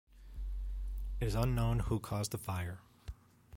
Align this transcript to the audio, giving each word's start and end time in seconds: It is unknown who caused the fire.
It 1.19 1.27
is 1.27 1.35
unknown 1.35 1.81
who 1.81 1.99
caused 1.99 2.31
the 2.31 2.39
fire. 2.39 2.79